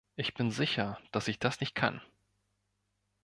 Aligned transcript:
Ich 0.15 0.33
bin 0.33 0.49
sicher, 0.49 0.97
dass 1.11 1.27
ich 1.27 1.37
das 1.37 1.59
nicht 1.59 1.75
kann! 1.75 2.01